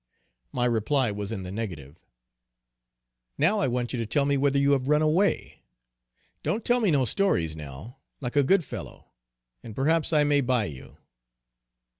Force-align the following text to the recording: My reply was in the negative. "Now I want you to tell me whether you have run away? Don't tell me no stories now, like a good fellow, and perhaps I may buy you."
My 0.51 0.65
reply 0.65 1.11
was 1.11 1.31
in 1.31 1.43
the 1.43 1.51
negative. 1.51 2.03
"Now 3.37 3.59
I 3.59 3.67
want 3.67 3.93
you 3.93 3.99
to 3.99 4.05
tell 4.07 4.25
me 4.25 4.35
whether 4.35 4.57
you 4.57 4.71
have 4.71 4.87
run 4.87 5.03
away? 5.03 5.61
Don't 6.41 6.65
tell 6.65 6.79
me 6.81 6.89
no 6.89 7.05
stories 7.05 7.55
now, 7.55 7.97
like 8.19 8.35
a 8.35 8.41
good 8.41 8.63
fellow, 8.65 9.09
and 9.61 9.75
perhaps 9.75 10.11
I 10.11 10.23
may 10.23 10.41
buy 10.41 10.65
you." 10.65 10.97